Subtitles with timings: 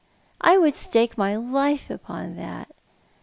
[0.41, 2.71] I would stake my life upon that.